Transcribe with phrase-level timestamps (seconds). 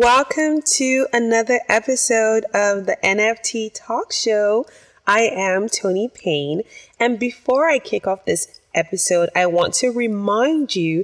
[0.00, 4.64] Welcome to another episode of the NFT Talk Show.
[5.08, 6.62] I am Tony Payne,
[7.00, 11.02] and before I kick off this episode, I want to remind you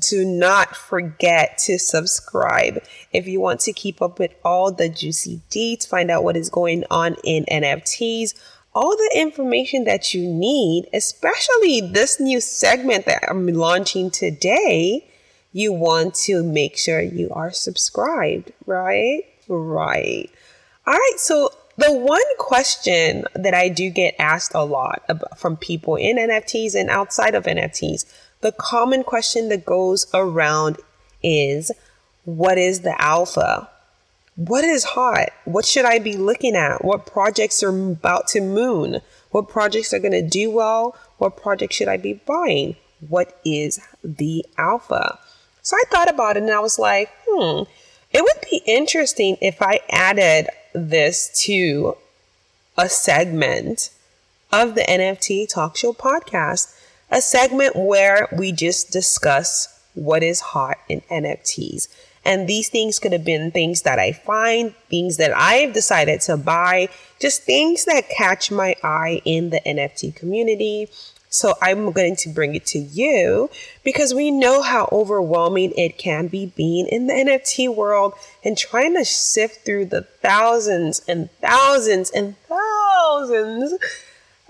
[0.00, 2.82] to not forget to subscribe.
[3.12, 6.50] If you want to keep up with all the juicy deets, find out what is
[6.50, 8.34] going on in NFTs,
[8.74, 15.08] all the information that you need, especially this new segment that I'm launching today
[15.54, 19.22] you want to make sure you are subscribed, right?
[19.48, 20.28] Right.
[20.84, 21.14] All right.
[21.16, 26.16] So the one question that I do get asked a lot about, from people in
[26.16, 28.04] NFTs and outside of NFTs,
[28.40, 30.78] the common question that goes around
[31.22, 31.70] is
[32.24, 33.70] what is the alpha?
[34.34, 35.28] What is hot?
[35.44, 36.84] What should I be looking at?
[36.84, 39.00] What projects are about to moon?
[39.30, 40.96] What projects are going to do well?
[41.18, 42.74] What projects should I be buying?
[43.08, 45.20] What is the alpha?
[45.64, 47.62] So I thought about it and I was like, hmm,
[48.12, 51.96] it would be interesting if I added this to
[52.76, 53.88] a segment
[54.52, 56.78] of the NFT Talk Show podcast,
[57.10, 61.88] a segment where we just discuss what is hot in NFTs.
[62.26, 66.36] And these things could have been things that I find, things that I've decided to
[66.36, 66.88] buy,
[67.20, 70.88] just things that catch my eye in the NFT community,
[71.34, 73.50] so I'm going to bring it to you
[73.82, 78.14] because we know how overwhelming it can be being in the NFT world
[78.44, 83.74] and trying to sift through the thousands and thousands and thousands,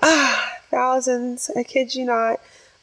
[0.03, 2.39] ah, thousands, I kid you not,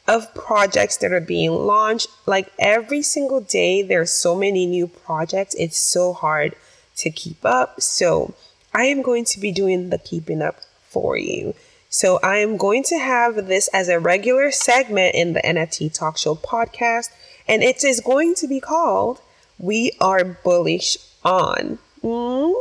[0.08, 2.08] of projects that are being launched.
[2.26, 5.54] Like every single day, there's so many new projects.
[5.54, 6.56] It's so hard
[6.96, 7.80] to keep up.
[7.80, 8.34] So
[8.74, 10.56] I am going to be doing the keeping up
[10.88, 11.54] for you.
[11.94, 16.16] So I am going to have this as a regular segment in the NFT Talk
[16.16, 17.10] Show podcast,
[17.46, 19.20] and it is going to be called
[19.58, 21.78] We Are Bullish On.
[22.02, 22.54] Mm,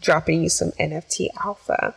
[0.00, 1.94] dropping you some NFT alpha.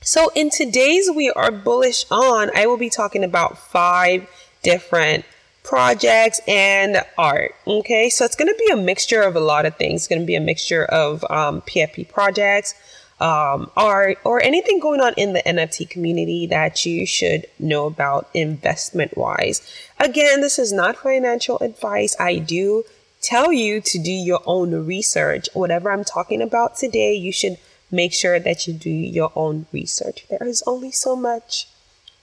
[0.00, 4.28] So in today's We Are Bullish On, I will be talking about five
[4.64, 5.24] different
[5.62, 7.54] projects and art.
[7.64, 10.00] Okay, so it's going to be a mixture of a lot of things.
[10.00, 12.74] It's going to be a mixture of um, PFP projects,
[13.22, 19.16] um, or anything going on in the NFT community that you should know about investment
[19.16, 19.62] wise.
[20.00, 22.16] Again, this is not financial advice.
[22.18, 22.82] I do
[23.20, 25.48] tell you to do your own research.
[25.54, 27.58] Whatever I'm talking about today, you should
[27.92, 30.26] make sure that you do your own research.
[30.28, 31.68] There is only so much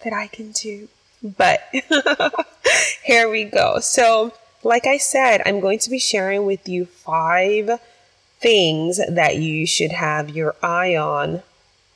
[0.04, 0.90] that I can do.
[1.24, 1.62] But
[3.06, 3.80] here we go.
[3.80, 4.34] So,
[4.64, 7.80] like I said, I'm going to be sharing with you five
[8.40, 11.44] things that you should have your eye on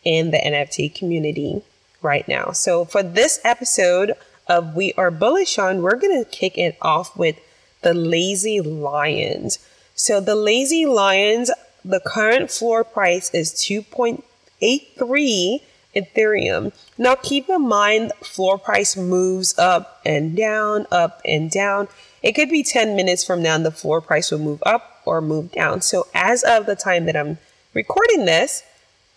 [0.03, 1.61] in the NFT community
[2.01, 2.51] right now.
[2.51, 4.13] So, for this episode
[4.47, 7.37] of We Are Bullish On, we're going to kick it off with
[7.81, 9.59] the Lazy Lions.
[9.95, 11.49] So, the Lazy Lions,
[11.85, 15.61] the current floor price is 2.83
[15.95, 16.73] Ethereum.
[16.97, 21.87] Now, keep in mind, floor price moves up and down, up and down.
[22.23, 25.21] It could be 10 minutes from now, and the floor price will move up or
[25.21, 25.81] move down.
[25.81, 27.37] So as of the time that I'm
[27.73, 28.63] recording this,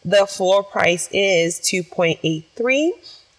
[0.04, 2.90] the floor price is 2.83.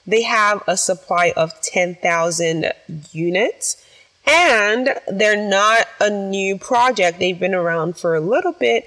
[0.06, 2.72] They have a supply of 10,000
[3.12, 3.84] units
[4.26, 7.20] and they're not a new project.
[7.20, 8.86] They've been around for a little bit.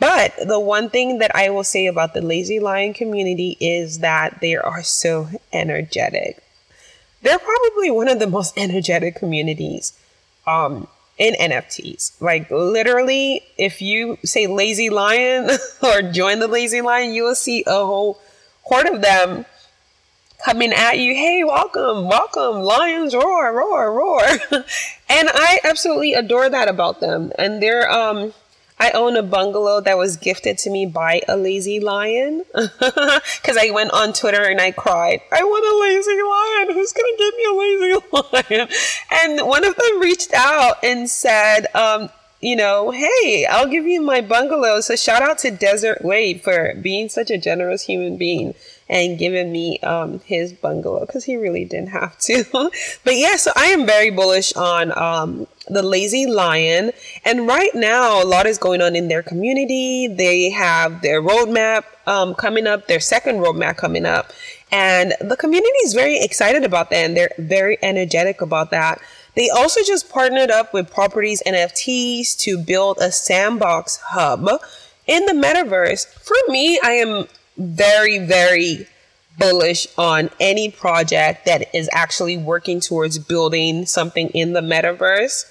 [0.00, 4.40] But the one thing that I will say about the Lazy Lion community is that
[4.40, 6.42] they are so energetic.
[7.22, 9.92] They're probably one of the most energetic communities.
[10.46, 10.88] Um,
[11.18, 12.20] in NFTs.
[12.20, 15.50] Like literally, if you say lazy lion
[15.82, 18.20] or join the lazy lion, you will see a whole
[18.62, 19.44] horde of them
[20.44, 21.14] coming at you.
[21.14, 24.22] Hey, welcome, welcome, lions roar, roar, roar.
[25.08, 27.32] and I absolutely adore that about them.
[27.38, 28.32] And they're um
[28.82, 33.70] I own a bungalow that was gifted to me by a lazy lion because I
[33.70, 36.74] went on Twitter and I cried, I want a lazy lion.
[36.74, 38.68] Who's going to give me a lazy lion?
[39.12, 44.02] And one of them reached out and said, um, you know, hey, I'll give you
[44.02, 44.80] my bungalow.
[44.80, 48.52] So shout out to Desert Wade for being such a generous human being
[48.88, 52.44] and giving me um, his bungalow because he really didn't have to.
[53.04, 56.92] but yeah, so I am very bullish on um, the Lazy Lion.
[57.24, 60.08] And right now, a lot is going on in their community.
[60.08, 64.32] They have their roadmap um, coming up, their second roadmap coming up.
[64.70, 69.00] And the community is very excited about that and they're very energetic about that.
[69.34, 74.48] They also just partnered up with Properties NFTs to build a sandbox hub
[75.06, 76.06] in the metaverse.
[76.06, 77.26] For me, I am
[77.56, 78.86] very, very
[79.42, 85.44] bullish on any project that is actually working towards building something in the metaverse.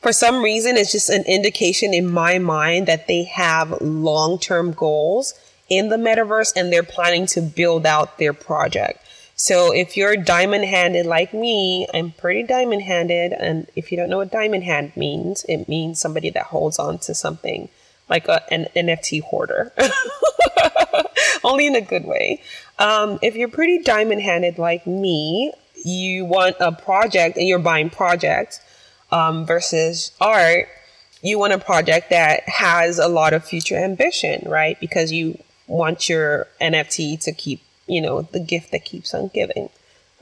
[0.00, 4.72] For some reason, it's just an indication in my mind that they have long term
[4.72, 5.34] goals
[5.68, 9.04] in the metaverse and they're planning to build out their project.
[9.34, 13.32] So if you're diamond handed like me, I'm pretty diamond handed.
[13.32, 16.98] And if you don't know what diamond hand means, it means somebody that holds on
[17.00, 17.68] to something
[18.08, 19.72] like a, an NFT hoarder.
[21.44, 22.42] Only in a good way.
[22.78, 25.52] Um, if you're pretty diamond handed like me,
[25.84, 28.60] you want a project and you're buying projects
[29.12, 30.68] um, versus art,
[31.22, 34.78] you want a project that has a lot of future ambition, right?
[34.80, 39.70] Because you want your NFT to keep you know, the gift that keeps on giving.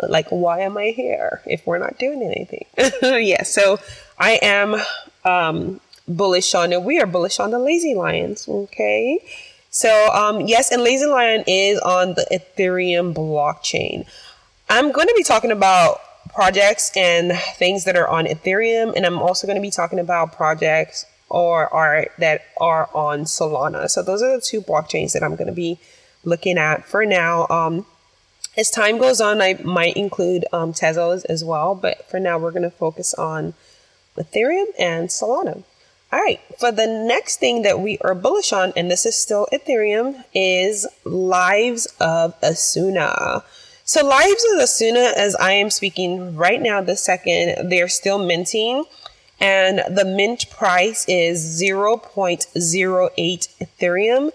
[0.00, 2.67] Like, why am I here if we're not doing anything?
[3.27, 3.79] yeah, so
[4.19, 4.77] I am
[5.25, 6.82] um, bullish on it.
[6.82, 9.20] We are bullish on the Lazy Lions, okay?
[9.70, 14.06] So, um, yes, and Lazy Lion is on the Ethereum blockchain.
[14.69, 16.00] I'm going to be talking about
[16.32, 20.32] projects and things that are on Ethereum, and I'm also going to be talking about
[20.32, 23.91] projects or art that are on Solana.
[23.91, 25.79] So, those are the two blockchains that I'm going to be
[26.25, 27.47] looking at for now.
[27.49, 27.87] Um,
[28.56, 32.50] as time goes on, I might include um, Tezos as well, but for now, we're
[32.50, 33.52] going to focus on
[34.17, 35.64] Ethereum and Solana.
[36.12, 39.49] All right, for the next thing that we are bullish on, and this is still
[39.53, 43.43] Ethereum, is Lives of Asuna.
[43.85, 48.85] So, Lives of Asuna, as I am speaking right now, this second, they're still minting,
[49.41, 54.31] and the mint price is 0.08 Ethereum.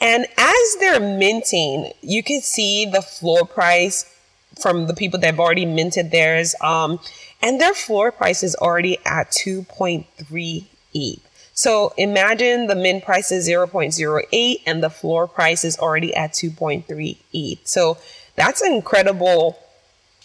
[0.00, 4.12] And as they're minting, you can see the floor price
[4.60, 6.56] from the people that have already minted theirs.
[6.60, 6.98] Um,
[7.40, 11.20] and their floor price is already at 2.3 ETH.
[11.54, 17.16] So imagine the min price is 0.08 and the floor price is already at 2.3
[17.32, 17.66] ETH.
[17.66, 17.98] So
[18.36, 19.58] that's an incredible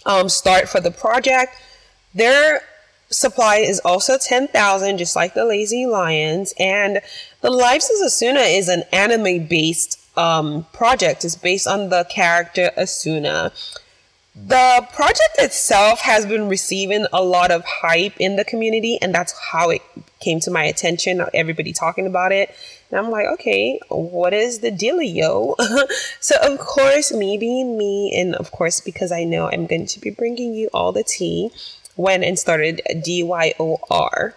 [0.06, 1.54] um, start for the project.
[2.14, 2.62] Their
[3.10, 6.54] supply is also 10,000, just like the Lazy Lions.
[6.60, 7.02] And
[7.42, 11.24] the Lives of Asuna is an anime based um, project.
[11.26, 13.52] It's based on the character Asuna.
[14.46, 19.34] The project itself has been receiving a lot of hype in the community, and that's
[19.52, 19.82] how it
[20.20, 21.26] came to my attention.
[21.34, 22.54] Everybody talking about it.
[22.92, 25.56] And I'm like, okay, what is the dealio?
[26.20, 30.00] so, of course, me being me, and of course, because I know I'm going to
[30.00, 31.50] be bringing you all the tea,
[31.96, 34.34] went and started DYOR.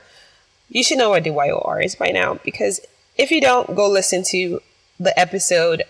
[0.71, 2.81] You should know what DYOR is by now because
[3.19, 4.63] if you don't, go listen to
[4.99, 5.83] the episode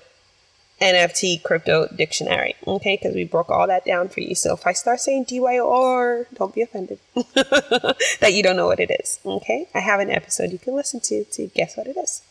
[0.81, 2.97] NFT Crypto Dictionary, okay?
[2.97, 4.35] Because we broke all that down for you.
[4.35, 8.91] So if I start saying DYOR, don't be offended that you don't know what it
[9.01, 9.69] is, okay?
[9.75, 12.23] I have an episode you can listen to to guess what it is.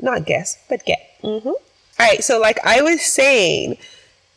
[0.00, 1.18] Not guess, but get.
[1.22, 1.48] Mm-hmm.
[1.48, 1.56] All
[2.00, 3.76] right, so like I was saying,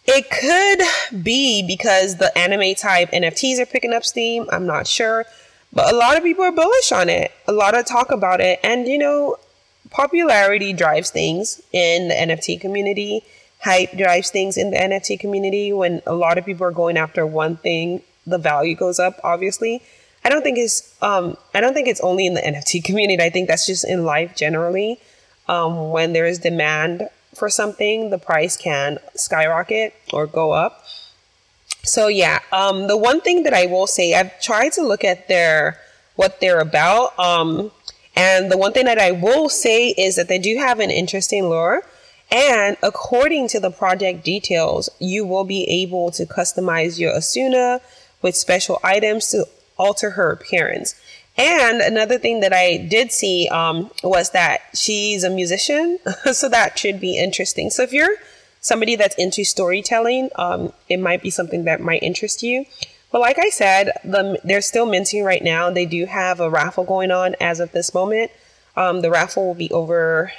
[0.06, 4.48] it could be because the anime type NFTs are picking up steam.
[4.52, 5.26] I'm not sure.
[5.74, 7.32] But a lot of people are bullish on it.
[7.48, 8.60] A lot of talk about it.
[8.64, 9.38] And, you know,
[9.92, 13.24] popularity drives things in the NFT community.
[13.60, 15.72] Hype drives things in the NFT community.
[15.72, 19.84] When a lot of people are going after one thing, the value goes up, obviously.
[20.24, 23.22] I don't think it's um, I don't think it's only in the NFT community.
[23.22, 25.00] I think that's just in life generally.
[25.48, 30.86] Um, when there is demand for something, the price can skyrocket or go up.
[31.84, 35.28] So yeah, um, the one thing that I will say, I've tried to look at
[35.28, 35.80] their
[36.16, 37.18] what they're about.
[37.18, 37.72] Um,
[38.16, 41.50] and the one thing that I will say is that they do have an interesting
[41.50, 41.84] lore.
[42.30, 47.82] And according to the project details, you will be able to customize your Asuna
[48.22, 49.46] with special items to
[49.78, 50.96] alter her appearance.
[51.38, 55.98] And another thing that I did see um, was that she's a musician,
[56.32, 57.70] so that should be interesting.
[57.70, 58.18] So if you're
[58.60, 62.66] somebody that's into storytelling, um, it might be something that might interest you.
[63.12, 65.70] But like I said, the, they're still minting right now.
[65.70, 68.32] They do have a raffle going on as of this moment.
[68.78, 70.32] Um, the raffle will be over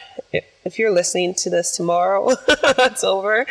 [0.64, 2.30] if you're listening to this tomorrow.
[2.48, 3.46] it's over.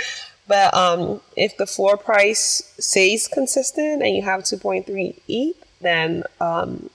[0.47, 6.89] But um, if the floor price stays consistent and you have 2.3 ETH, then um,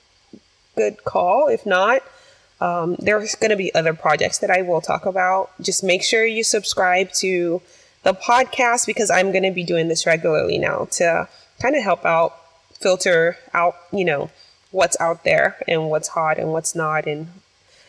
[0.76, 1.48] good call.
[1.48, 2.02] If not,
[2.58, 5.50] Um, there's going to be other projects that I will talk about.
[5.60, 7.60] Just make sure you subscribe to
[8.02, 11.28] the podcast because I'm going to be doing this regularly now to
[11.60, 12.36] kind of help out,
[12.78, 14.30] filter out, you know,
[14.70, 17.06] what's out there and what's hot and what's not.
[17.06, 17.28] And,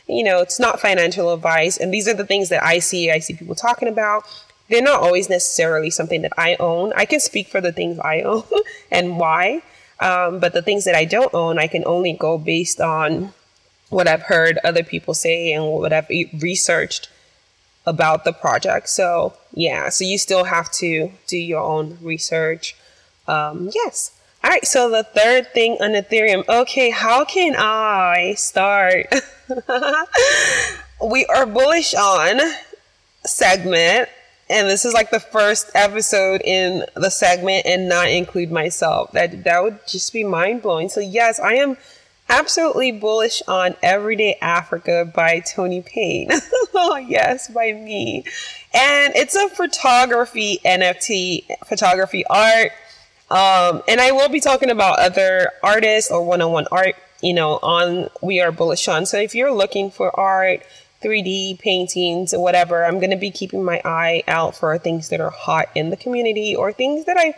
[0.08, 1.78] you know, it's not financial advice.
[1.78, 4.26] And these are the things that I see, I see people talking about.
[4.70, 6.94] They're not always necessarily something that I own.
[6.96, 8.44] I can speak for the things I own
[8.92, 9.62] and why.
[10.00, 13.34] Um, but the things that I don't own, I can only go based on
[13.90, 16.10] what I've heard other people say and what I've
[16.40, 17.10] researched
[17.86, 18.90] about the project.
[18.90, 22.76] So, yeah, so you still have to do your own research.
[23.28, 24.12] Um, yes.
[24.44, 26.48] All right, so the third thing on Ethereum.
[26.48, 29.14] Okay, how can I start?
[31.04, 32.40] we are bullish on
[33.26, 34.10] segment,
[34.50, 39.12] and this is like the first episode in the segment and not include myself.
[39.12, 40.88] That that would just be mind blowing.
[40.90, 41.76] So yes, I am
[42.30, 46.30] absolutely bullish on Everyday Africa by Tony Payne.
[46.74, 48.24] oh, yes, by me.
[48.74, 52.72] And it's a photography NFT, photography art.
[53.30, 57.34] Um, and I will be talking about other artists or one on one art, you
[57.34, 59.06] know, on We Are Bullish on.
[59.06, 60.64] So if you're looking for art,
[61.04, 65.30] 3D paintings, whatever, I'm going to be keeping my eye out for things that are
[65.30, 67.36] hot in the community or things that I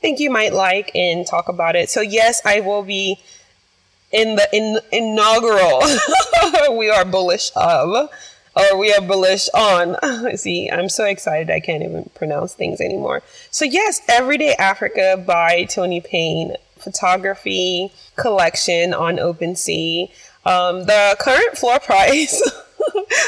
[0.00, 1.90] think you might like and talk about it.
[1.90, 3.18] So, yes, I will be
[4.12, 5.82] in the in, inaugural
[6.76, 8.10] we are bullish of
[8.60, 9.96] or we are bullish on
[10.36, 15.64] see i'm so excited i can't even pronounce things anymore so yes everyday africa by
[15.64, 20.10] tony payne photography collection on OpenSea.
[20.44, 22.40] Um, the current floor price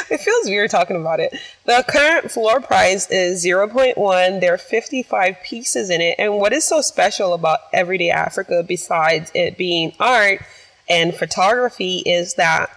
[0.09, 1.37] it feels weird talking about it.
[1.65, 4.41] The current floor price is 0.1.
[4.41, 6.15] There are 55 pieces in it.
[6.17, 10.41] And what is so special about Everyday Africa, besides it being art,
[10.89, 12.69] and photography is that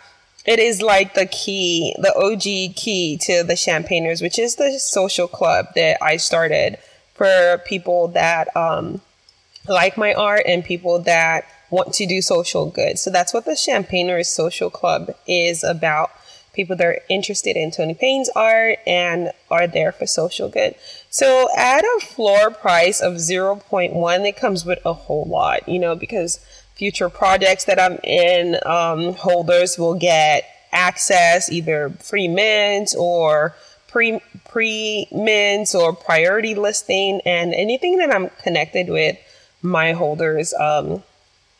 [0.46, 5.26] it is like the key, the OG key to the Champagners, which is the social
[5.28, 6.78] club that I started
[7.14, 9.00] for people that um,
[9.68, 12.98] like my art and people that want to do social good.
[12.98, 16.10] So that's what the Champagners Social Club is about.
[16.52, 20.74] People that are interested in Tony Payne's art and are there for social good.
[21.10, 25.94] So at a floor price of 0.1, it comes with a whole lot, you know,
[25.94, 26.40] because
[26.76, 33.54] future projects that I'm in, um, holders will get access either free mint or
[33.88, 39.16] pre pre mint or priority listing, and anything that I'm connected with,
[39.62, 41.02] my holders um,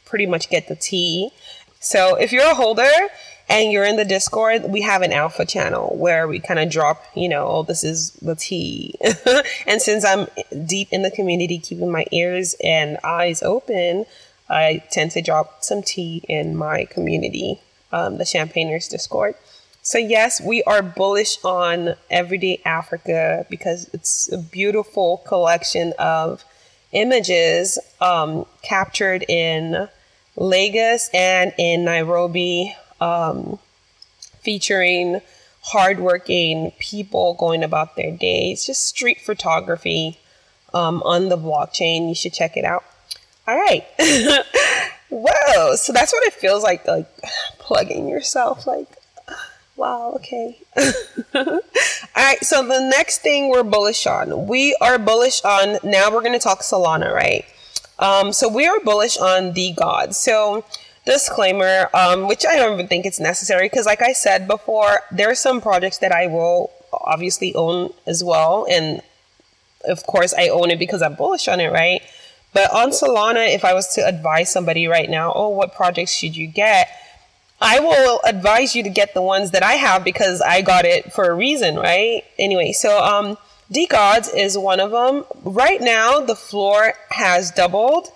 [0.04, 1.30] pretty much get the tea.
[1.80, 2.90] So if you're a holder
[3.49, 7.02] and you're in the Discord, we have an alpha channel where we kind of drop,
[7.14, 8.94] you know, oh, this is the tea.
[9.66, 10.26] and since I'm
[10.66, 14.04] deep in the community, keeping my ears and eyes open,
[14.49, 17.61] I tend to drop some tea in my community,
[17.93, 19.35] um, the Champagners Discord.
[19.83, 26.45] So, yes, we are bullish on Everyday Africa because it's a beautiful collection of
[26.93, 29.88] images um, captured in
[30.37, 33.59] Lagos and in Nairobi, um,
[34.41, 35.21] featuring
[35.62, 40.19] hardworking people going about their days, just street photography
[40.75, 42.09] um, on the blockchain.
[42.09, 42.85] You should check it out.
[43.47, 43.85] All right.
[45.09, 45.76] Whoa.
[45.76, 47.09] So that's what it feels like, like
[47.59, 48.67] plugging yourself.
[48.67, 48.88] Like,
[49.76, 50.59] wow, okay.
[51.35, 51.61] All
[52.17, 52.43] right.
[52.43, 56.38] So the next thing we're bullish on, we are bullish on, now we're going to
[56.38, 57.45] talk Solana, right?
[57.99, 60.15] Um, so we are bullish on DeGods.
[60.15, 60.65] So,
[61.07, 65.31] disclaimer, um, which I don't even think it's necessary because, like I said before, there
[65.31, 68.67] are some projects that I will obviously own as well.
[68.69, 69.00] And
[69.85, 72.03] of course, I own it because I'm bullish on it, right?
[72.57, 76.35] But on Solana, if I was to advise somebody right now, oh, what projects should
[76.35, 76.89] you get?
[77.61, 81.13] I will advise you to get the ones that I have because I got it
[81.13, 82.23] for a reason, right?
[82.39, 83.37] Anyway, so um,
[83.71, 85.27] DeGods is one of them.
[85.45, 88.09] Right now, the floor has doubled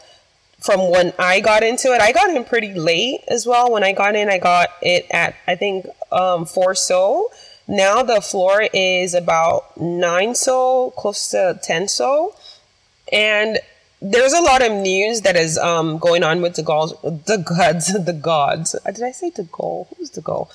[0.59, 2.01] from when I got into it.
[2.01, 3.71] I got in pretty late as well.
[3.71, 7.31] When I got in, I got it at I think um, four SOL.
[7.69, 12.35] Now the floor is about nine SOL, close to ten SOL,
[13.13, 13.59] and
[14.03, 18.13] there's a lot of news that is um, going on with DeGods, the gods, the
[18.13, 18.75] gods.
[18.75, 19.89] Uh, did I say the goal?
[19.97, 20.51] Who's the goal?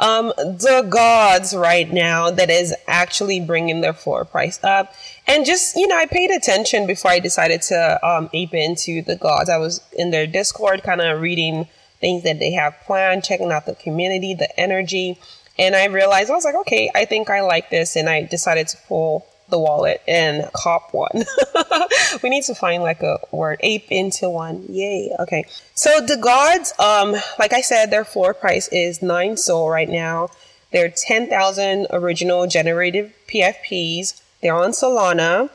[0.00, 4.94] Um, DeGods right now that is actually bringing their floor price up.
[5.26, 9.48] And just, you know, I paid attention before I decided to um, ape into DeGods.
[9.48, 11.66] I was in their Discord kind of reading
[12.00, 15.18] things that they have planned, checking out the community, the energy.
[15.58, 17.96] And I realized, I was like, okay, I think I like this.
[17.96, 21.24] And I decided to pull the wallet and cop one.
[22.22, 24.64] we need to find like a word ape into one.
[24.68, 25.14] Yay.
[25.20, 25.44] Okay.
[25.74, 30.28] So DeGods, um, like I said, their floor price is nine SOL right now.
[30.70, 34.20] They're 10,000 original generated PFPs.
[34.42, 35.50] They're on Solana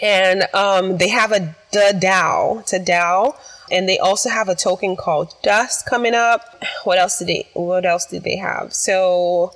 [0.00, 2.60] and um, they have a the DAO.
[2.60, 3.36] It's a DAO,
[3.70, 6.62] and they also have a token called Dust coming up.
[6.84, 7.48] What else did they?
[7.54, 8.72] What else did they have?
[8.72, 9.52] So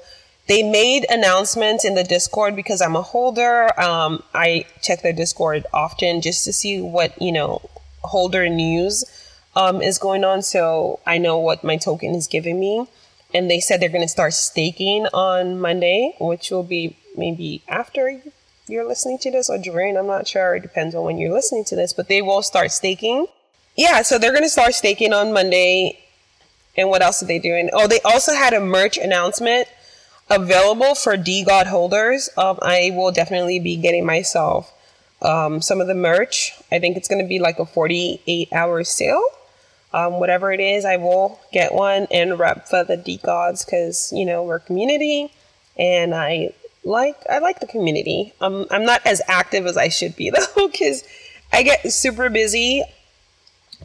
[0.49, 3.69] they made announcements in the Discord because I'm a holder.
[3.81, 7.69] Um, I check their Discord often just to see what you know
[8.03, 9.05] holder news
[9.55, 12.87] um, is going on, so I know what my token is giving me.
[13.35, 18.23] And they said they're going to start staking on Monday, which will be maybe after
[18.67, 19.99] you're listening to this or during.
[19.99, 20.55] I'm not sure.
[20.55, 23.27] It depends on when you're listening to this, but they will start staking.
[23.77, 25.99] Yeah, so they're going to start staking on Monday.
[26.75, 27.69] And what else are they doing?
[27.73, 29.69] Oh, they also had a merch announcement
[30.31, 32.29] available for DeGod holders.
[32.37, 34.73] Um, I will definitely be getting myself
[35.23, 36.53] um, some of the merch.
[36.71, 39.23] I think it's going to be like a 48 hour sale.
[39.93, 44.27] Um, whatever it is, I will get one and rep for the DeGods because, you
[44.27, 45.33] know, we're community
[45.79, 46.53] and I
[46.85, 48.35] like I like the community.
[48.41, 51.05] Um, I'm not as active as I should be though, because
[51.53, 52.85] I get super busy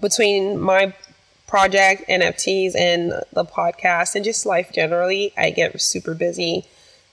[0.02, 0.94] between my
[1.48, 5.34] project, NFTs, and the podcast, and just life generally.
[5.38, 6.66] I get super busy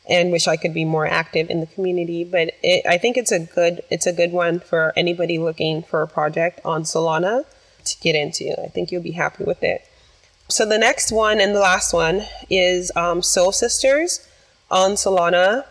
[0.08, 2.24] and wish I could be more active in the community.
[2.24, 6.02] But it, I think it's a good it's a good one for anybody looking for
[6.02, 7.44] a project on Solana
[7.84, 8.54] to get into.
[8.62, 9.82] I think you'll be happy with it.
[10.48, 14.26] So the next one and the last one is um, Soul Sisters
[14.70, 15.64] on Solana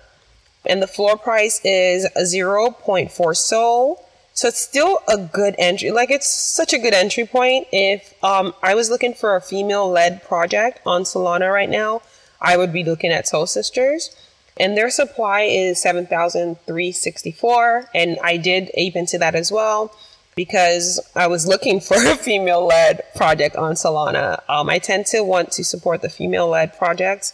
[0.66, 4.06] and the floor price is 0.4 SOL.
[4.39, 5.91] So it's still a good entry.
[5.91, 7.67] Like it's such a good entry point.
[7.74, 12.01] If um, I was looking for a female led project on Solana right now,
[12.39, 14.15] I would be looking at Soul Sisters.
[14.55, 17.89] And their supply is 7,364.
[17.93, 19.93] And I did ape into that as well
[20.38, 24.41] because I was looking for a female led project on Solana.
[24.48, 27.34] Um, I tend to want to support the female led projects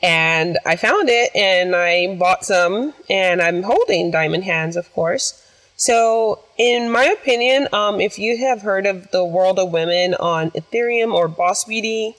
[0.00, 5.44] and I found it and I bought some and I'm holding diamond hands, of course.
[5.78, 10.50] So, in my opinion, um, if you have heard of the World of Women on
[10.50, 12.16] Ethereum or Boss Beauty,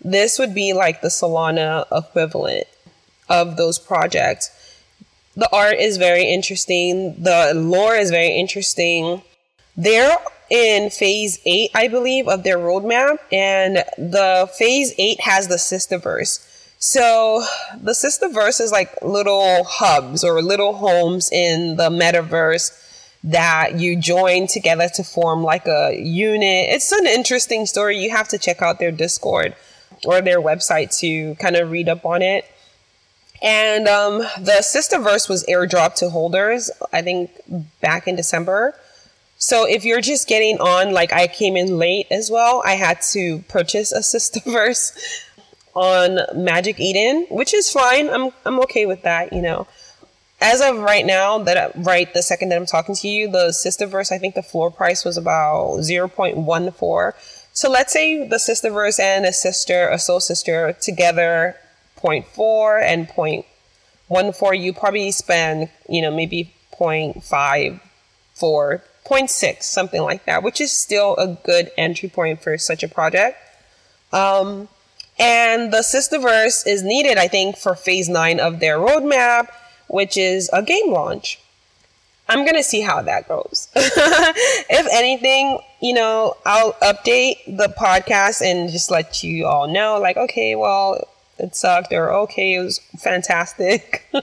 [0.00, 2.68] this would be like the Solana equivalent
[3.28, 4.50] of those projects.
[5.34, 7.20] The art is very interesting.
[7.20, 9.22] The lore is very interesting.
[9.76, 10.16] They're
[10.48, 16.46] in phase eight, I believe, of their roadmap, and the phase eight has the Sisterverse.
[16.78, 17.44] So
[17.76, 22.76] the Sisterverse is like little hubs or little homes in the metaverse
[23.22, 26.70] that you join together to form like a unit.
[26.70, 27.98] It's an interesting story.
[27.98, 29.54] You have to check out their Discord
[30.06, 32.46] or their website to kind of read up on it.
[33.42, 37.30] And um, the Sisterverse was airdropped to holders, I think,
[37.80, 38.74] back in December.
[39.38, 43.00] So if you're just getting on, like I came in late as well, I had
[43.12, 44.92] to purchase a Sisterverse
[45.74, 48.10] on Magic Eden, which is fine.
[48.10, 49.66] I'm I'm okay with that, you know.
[50.42, 54.10] As of right now, that right the second that I'm talking to you, the Sisterverse,
[54.10, 57.12] I think the floor price was about 0.14.
[57.52, 61.56] So let's say the Sisterverse and a sister, a soul sister together
[62.02, 67.80] 0.4 and 0.14, you probably spend, you know, maybe 0.5
[68.32, 72.88] for 0.6, something like that, which is still a good entry point for such a
[72.88, 73.36] project.
[74.12, 74.68] Um,
[75.18, 79.48] and the Sisterverse is needed, I think, for phase nine of their roadmap,
[79.90, 81.38] which is a game launch.
[82.28, 83.68] I'm gonna see how that goes.
[83.74, 90.16] if anything, you know, I'll update the podcast and just let you all know, like,
[90.16, 94.08] okay, well, it sucked, or okay, it was fantastic.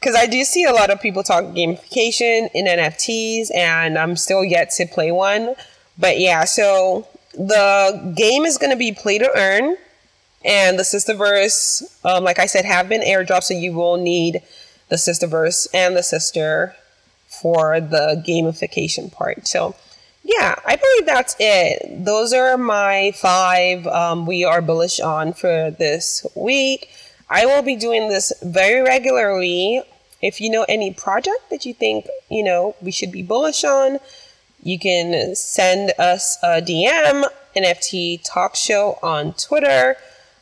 [0.00, 4.42] Because I do see a lot of people talk gamification in NFTs, and I'm still
[4.42, 5.54] yet to play one.
[5.98, 9.76] But yeah, so the game is to be play to earn,
[10.44, 14.42] and the Sisterverse, um, like I said, have been airdropped, so you will need
[14.88, 16.74] the Sisterverse and the Sister
[17.26, 19.46] for the gamification part.
[19.46, 19.74] So,
[20.22, 22.04] yeah, I believe that's it.
[22.04, 26.90] Those are my five um, we are bullish on for this week.
[27.28, 29.82] I will be doing this very regularly.
[30.20, 33.98] If you know any project that you think, you know, we should be bullish on,
[34.62, 37.24] you can send us a DM,
[37.56, 39.96] NFT Talk Show on Twitter,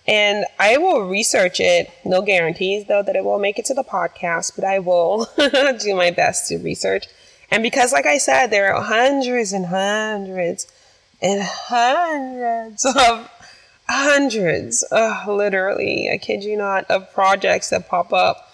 [0.09, 1.90] and I will research it.
[2.03, 5.94] No guarantees, though, that it will make it to the podcast, but I will do
[5.94, 7.07] my best to research.
[7.51, 10.66] And because, like I said, there are hundreds and hundreds
[11.21, 13.31] and hundreds of
[13.87, 18.51] hundreds, uh, literally, I kid you not, of projects that pop up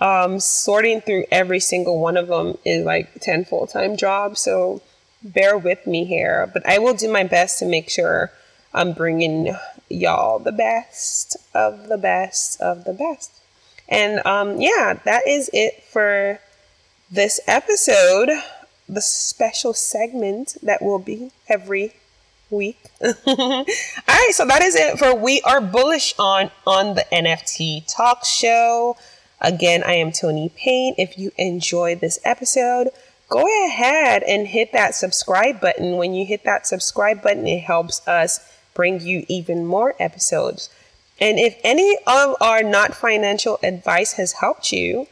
[0.00, 4.40] um, sorting through every single one of them is like 10 full time jobs.
[4.40, 4.82] So
[5.22, 8.32] bear with me here, but I will do my best to make sure
[8.74, 9.56] I'm bringing
[9.88, 13.32] y'all the best of the best of the best.
[13.88, 16.40] And um, yeah, that is it for
[17.10, 18.30] this episode,
[18.88, 21.94] the special segment that will be every
[22.50, 22.78] week.
[23.26, 23.64] All
[24.08, 28.96] right, so that is it for We Are Bullish on on the NFT Talk Show.
[29.40, 30.94] Again, I am Tony Payne.
[30.96, 32.88] If you enjoyed this episode,
[33.28, 35.96] go ahead and hit that subscribe button.
[35.96, 38.40] When you hit that subscribe button, it helps us
[38.76, 40.70] bring you even more episodes.
[41.18, 45.06] And if any of our not financial advice has helped you,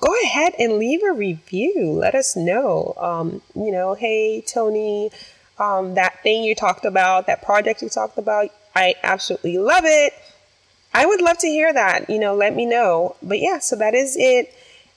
[0.00, 1.90] go ahead and leave a review.
[1.92, 2.94] Let us know.
[2.98, 5.10] Um, you know, hey, Tony,
[5.58, 10.12] um, that thing you talked about, that project you talked about, I absolutely love it.
[10.92, 12.10] I would love to hear that.
[12.10, 13.16] You know, let me know.
[13.22, 14.52] But yeah, so that is it.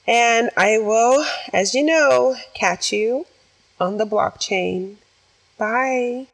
[0.05, 3.25] And I will, as you know, catch you
[3.79, 4.95] on the blockchain.
[5.57, 6.27] Bye.